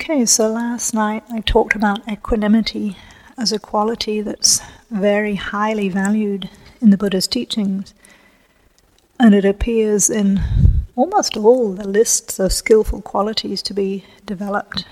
[0.00, 2.96] Okay, so last night I talked about equanimity
[3.36, 4.60] as a quality that's
[4.92, 6.48] very highly valued
[6.80, 7.94] in the Buddha's teachings,
[9.18, 10.40] and it appears in
[10.94, 14.86] almost all the lists of skillful qualities to be developed,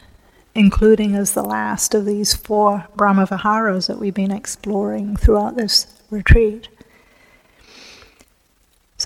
[0.56, 6.68] including as the last of these four Brahmaviharas that we've been exploring throughout this retreat.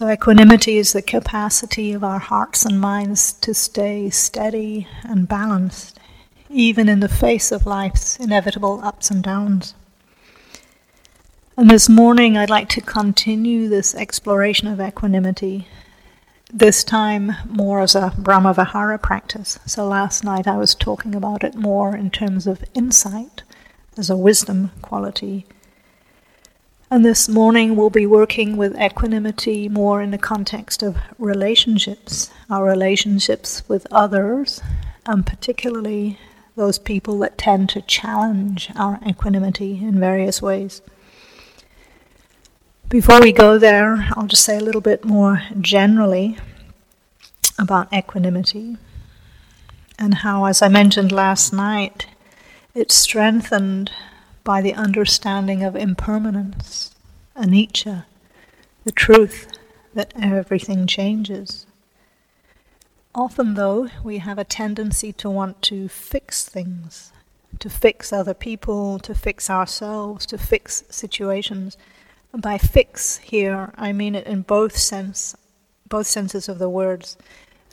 [0.01, 6.01] So, equanimity is the capacity of our hearts and minds to stay steady and balanced,
[6.49, 9.75] even in the face of life's inevitable ups and downs.
[11.55, 15.69] And this morning, I'd like to continue this exploration of equanimity,
[16.51, 19.59] this time more as a Brahmavihara practice.
[19.67, 23.43] So, last night I was talking about it more in terms of insight
[23.99, 25.45] as a wisdom quality
[26.93, 32.65] and this morning we'll be working with equanimity more in the context of relationships, our
[32.65, 34.61] relationships with others,
[35.07, 36.19] and particularly
[36.57, 40.83] those people that tend to challenge our equanimity in various ways.
[42.89, 46.39] Before we go there, I'll just say a little bit more generally
[47.57, 48.79] about equanimity
[49.97, 52.09] and how, as I mentioned last night,
[52.75, 53.93] it's strengthened
[54.45, 56.95] by the understanding of impermanence,
[57.37, 58.05] anicca,
[58.85, 59.49] the truth
[59.95, 61.67] that everything changes.
[63.15, 67.13] Often, though, we have a tendency to want to fix things,
[67.59, 71.77] to fix other people, to fix ourselves, to fix situations.
[72.33, 75.37] By fix here, I mean it in both sense,
[75.89, 77.17] both senses of the words,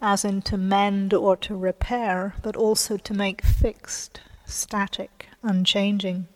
[0.01, 6.27] as in to mend or to repair, but also to make fixed, static, unchanging.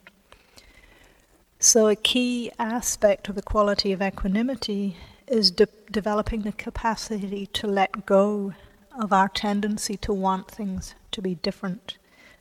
[1.64, 7.68] So, a key aspect of the quality of equanimity is de- developing the capacity to
[7.68, 8.56] let go
[9.00, 12.00] of our tendency to want things to be different,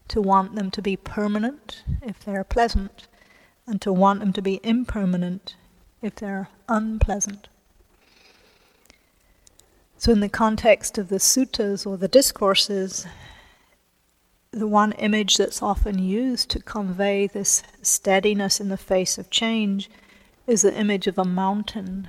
[0.08, 3.08] to want them to be permanent if they're pleasant,
[3.66, 5.54] and to want them to be impermanent
[6.00, 7.48] if they're unpleasant.
[9.98, 13.06] So, in the context of the suttas or the discourses,
[14.52, 19.88] the one image that's often used to convey this steadiness in the face of change
[20.46, 22.08] is the image of a mountain.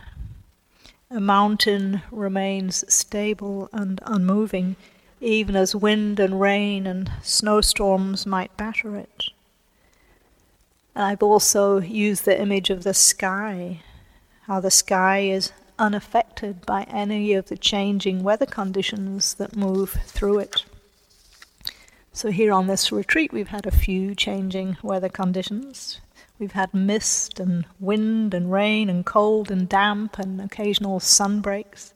[1.12, 4.76] A mountain remains stable and unmoving,
[5.20, 9.26] even as wind and rain and snowstorms might batter it.
[10.96, 13.82] And I've also used the image of the sky,
[14.48, 20.40] how the sky is unaffected by any of the changing weather conditions that move through
[20.40, 20.66] it.
[22.14, 26.02] So, here on this retreat, we've had a few changing weather conditions.
[26.40, 31.94] We've had mist and wind and rain and cold and damp and occasional sun breaks.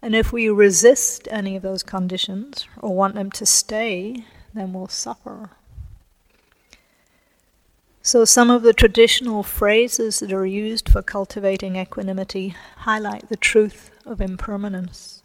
[0.00, 4.24] And if we resist any of those conditions or want them to stay,
[4.54, 5.50] then we'll suffer.
[8.00, 13.90] So, some of the traditional phrases that are used for cultivating equanimity highlight the truth
[14.06, 15.24] of impermanence.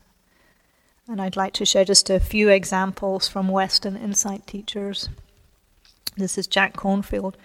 [1.08, 5.10] And I'd like to share just a few examples from Western insight teachers.
[6.16, 7.36] This is Jack Kornfield.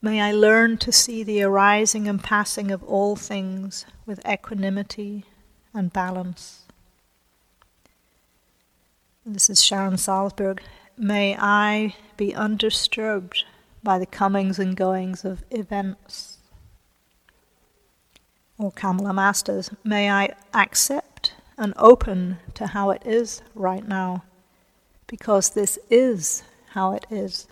[0.00, 5.24] May I learn to see the arising and passing of all things with equanimity
[5.72, 6.62] and balance.
[9.26, 10.60] This is Sharon Salzberg.
[10.96, 13.44] May I be undisturbed
[13.82, 16.38] by the comings and goings of events.
[18.56, 19.70] Or Kamala Masters.
[19.82, 21.03] May I accept
[21.56, 24.24] and open to how it is right now,
[25.06, 27.46] because this is how it is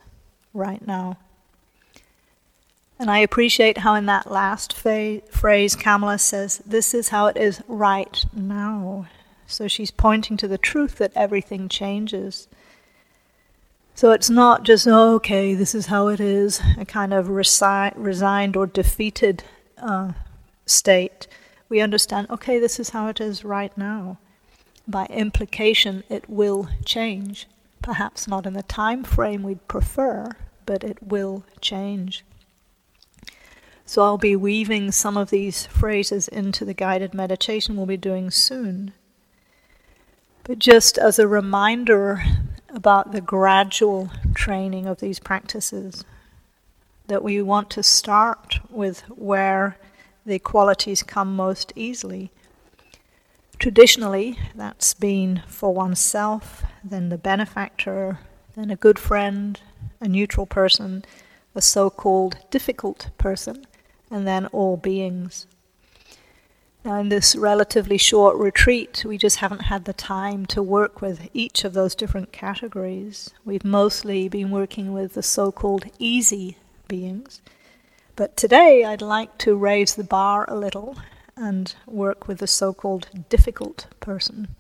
[0.53, 1.19] right now.
[2.99, 7.37] And I appreciate how, in that last fa- phrase, Kamala says, This is how it
[7.37, 9.09] is right now.
[9.47, 12.49] So she's pointing to the truth that everything changes.
[13.95, 17.93] So it's not just, oh, okay, this is how it is, a kind of resi-
[17.97, 19.45] resigned or defeated
[19.79, 20.12] uh,
[20.65, 21.27] state
[21.72, 24.19] we understand, okay, this is how it is right now.
[24.87, 27.47] By implication, it will change.
[27.81, 30.32] Perhaps not in the time frame we'd prefer,
[30.67, 32.26] but it will change.
[33.87, 38.31] So I'll be weaving some of these phrases into the guided meditation we'll be doing
[38.31, 38.93] soon.
[40.44, 42.23] But just as a reminder
[42.69, 46.05] about the gradual training of these practices,
[47.06, 49.79] that we want to start with where
[50.25, 52.31] the qualities come most easily.
[53.59, 58.19] Traditionally, that's been for oneself, then the benefactor,
[58.57, 59.61] then a good friend,
[60.01, 61.05] a neutral person,
[61.55, 63.67] a so called difficult person,
[64.11, 65.47] and then all beings.
[66.85, 71.29] Now, in this relatively short retreat, we just haven't had the time to work with
[71.33, 73.31] each of those different categories.
[73.45, 76.57] We've mostly been working with the so called easy
[76.89, 77.41] beings.
[78.14, 80.97] But today, I'd like to raise the bar a little
[81.37, 84.55] and work with the so called difficult person.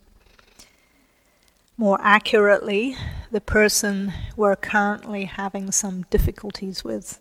[1.76, 2.96] More accurately,
[3.30, 7.18] the person we're currently having some difficulties with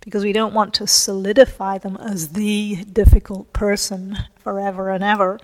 [0.00, 5.38] because we don't want to solidify them as the difficult person forever and ever,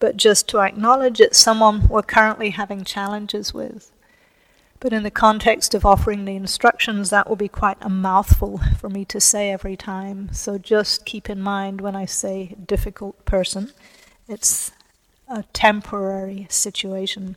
[0.00, 3.91] but just to acknowledge it's someone we're currently having challenges with.
[4.82, 8.88] But in the context of offering the instructions, that will be quite a mouthful for
[8.88, 10.32] me to say every time.
[10.32, 13.70] So just keep in mind when I say difficult person,
[14.26, 14.72] it's
[15.28, 17.36] a temporary situation.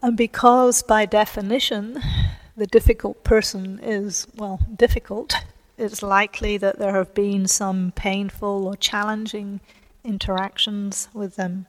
[0.00, 2.00] And because, by definition,
[2.56, 5.34] the difficult person is, well, difficult,
[5.76, 9.58] it's likely that there have been some painful or challenging
[10.04, 11.66] interactions with them.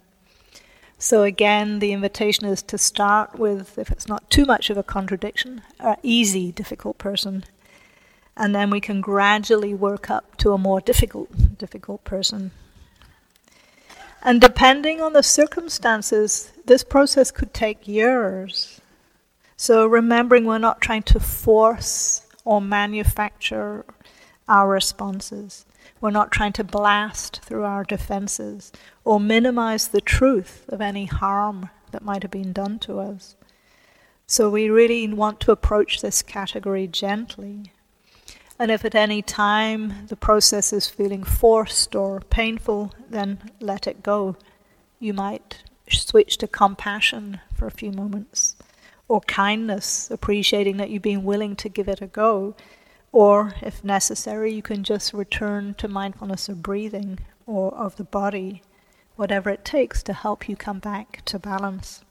[0.98, 4.84] So, again, the invitation is to start with, if it's not too much of a
[4.84, 7.44] contradiction, an easy, difficult person.
[8.38, 12.52] And then we can gradually work up to a more difficult, difficult person.
[14.22, 18.82] And depending on the circumstances, this process could take years.
[19.58, 23.86] So remembering we're not trying to force or manufacture
[24.48, 25.66] our responses.
[26.02, 28.72] We're not trying to blast through our defenses
[29.04, 33.36] or minimize the truth of any harm that might have been done to us.
[34.28, 37.72] So we really want to approach this category gently.
[38.58, 44.02] And if at any time the process is feeling forced or painful, then let it
[44.02, 44.38] go.
[45.00, 48.56] You might switch to compassion for a few moments
[49.08, 52.56] or kindness, appreciating that you've been willing to give it a go.
[53.16, 58.62] Or, if necessary, you can just return to mindfulness of breathing or of the body,
[59.16, 62.04] whatever it takes to help you come back to balance.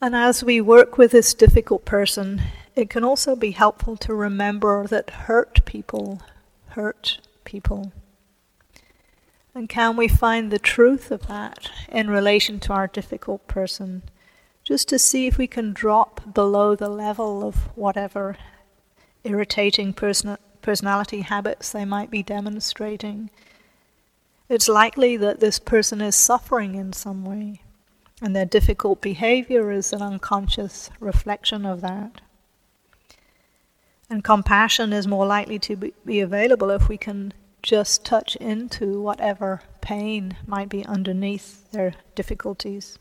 [0.00, 2.40] And as we work with this difficult person,
[2.76, 6.22] it can also be helpful to remember that hurt people
[6.68, 7.92] hurt people.
[9.56, 14.04] And can we find the truth of that in relation to our difficult person?
[14.66, 18.36] Just to see if we can drop below the level of whatever
[19.22, 23.30] irritating person- personality habits they might be demonstrating.
[24.48, 27.62] It's likely that this person is suffering in some way,
[28.20, 32.20] and their difficult behavior is an unconscious reflection of that.
[34.10, 37.32] And compassion is more likely to be available if we can
[37.62, 42.98] just touch into whatever pain might be underneath their difficulties.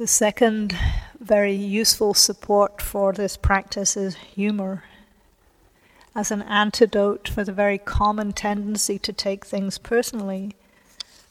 [0.00, 0.74] The second
[1.18, 4.84] very useful support for this practice is humor
[6.14, 10.56] as an antidote for the very common tendency to take things personally.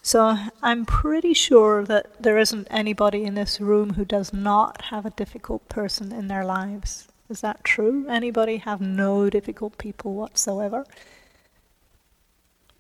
[0.04, 5.04] So I'm pretty sure that there isn't anybody in this room who does not have
[5.04, 7.08] a difficult person in their lives.
[7.28, 8.06] Is that true?
[8.08, 10.86] Anybody have no difficult people whatsoever?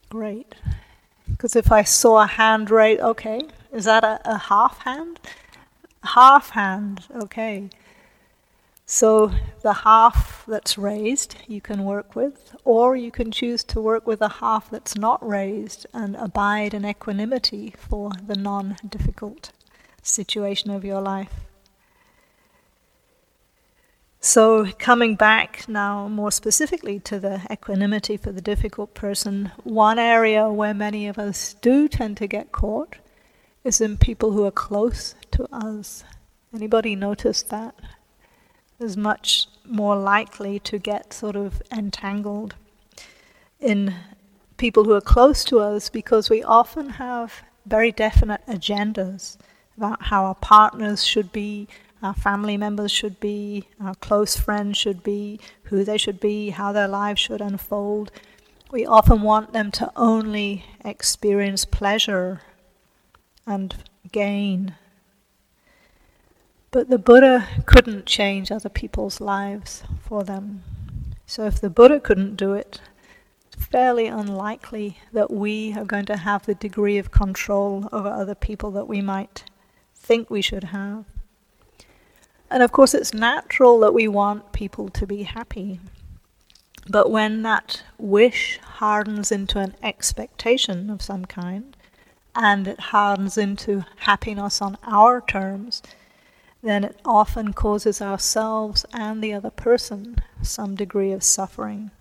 [0.07, 0.53] Great.
[1.27, 3.41] Because if I saw a hand right, okay,
[3.73, 5.19] is that a, a half hand?
[6.03, 7.69] Half hand, okay.
[8.85, 9.31] So
[9.61, 14.19] the half that's raised you can work with, or you can choose to work with
[14.19, 19.51] a half that's not raised and abide in equanimity for the non difficult
[20.01, 21.41] situation of your life.
[24.21, 30.49] So, coming back now more specifically to the equanimity for the difficult person, one area
[30.49, 32.95] where many of us do tend to get caught
[33.63, 36.03] is in people who are close to us.
[36.53, 37.75] Anybody notice that?
[38.79, 42.55] Is much more likely to get sort of entangled
[43.59, 43.93] in
[44.57, 49.37] people who are close to us because we often have very definite agendas
[49.77, 51.67] about how our partners should be,
[52.01, 56.71] our family members should be, our close friends should be, who they should be, how
[56.71, 58.11] their lives should unfold.
[58.71, 62.41] We often want them to only experience pleasure
[63.49, 63.75] and
[64.11, 64.75] gain.
[66.71, 70.63] But the Buddha couldn't change other people's lives for them.
[71.25, 72.79] So if the Buddha couldn't do it,
[73.47, 78.35] it's fairly unlikely that we are going to have the degree of control over other
[78.35, 79.43] people that we might
[79.95, 81.05] think we should have.
[82.51, 85.79] And of course, it's natural that we want people to be happy.
[86.87, 91.75] But when that wish hardens into an expectation of some kind,
[92.41, 95.83] and it hardens into happiness on our terms,
[96.63, 101.91] then it often causes ourselves and the other person some degree of suffering.